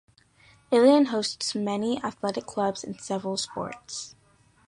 [0.71, 4.15] Ilion hosts many athletic clubs in several sports.